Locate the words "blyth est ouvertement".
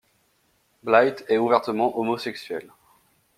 0.81-1.95